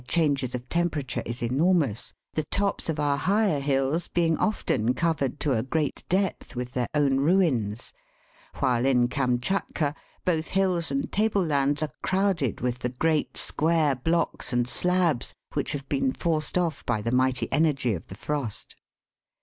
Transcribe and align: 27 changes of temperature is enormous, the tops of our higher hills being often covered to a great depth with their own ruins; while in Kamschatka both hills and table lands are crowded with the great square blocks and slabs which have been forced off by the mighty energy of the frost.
27 0.07 0.19
changes 0.21 0.55
of 0.55 0.67
temperature 0.67 1.21
is 1.27 1.43
enormous, 1.43 2.11
the 2.33 2.43
tops 2.45 2.89
of 2.89 2.99
our 2.99 3.17
higher 3.17 3.59
hills 3.59 4.07
being 4.07 4.35
often 4.39 4.95
covered 4.95 5.39
to 5.39 5.53
a 5.53 5.61
great 5.61 6.03
depth 6.09 6.55
with 6.55 6.71
their 6.73 6.87
own 6.95 7.19
ruins; 7.19 7.93
while 8.55 8.83
in 8.87 9.07
Kamschatka 9.07 9.93
both 10.25 10.47
hills 10.47 10.89
and 10.89 11.11
table 11.11 11.45
lands 11.45 11.83
are 11.83 11.93
crowded 12.01 12.61
with 12.61 12.79
the 12.79 12.89
great 12.89 13.37
square 13.37 13.93
blocks 13.93 14.51
and 14.51 14.67
slabs 14.67 15.35
which 15.53 15.71
have 15.73 15.87
been 15.87 16.11
forced 16.11 16.57
off 16.57 16.83
by 16.87 16.99
the 17.03 17.11
mighty 17.11 17.47
energy 17.53 17.93
of 17.93 18.07
the 18.07 18.15
frost. 18.17 18.75